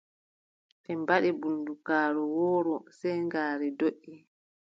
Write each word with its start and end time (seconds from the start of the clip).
Ɓe 0.83 0.91
mbaɗi 1.01 1.29
bundugaaru 1.39 2.21
wooru 2.35 2.75
sey 2.99 3.17
ngaari 3.25 3.67
doʼi. 3.79 4.13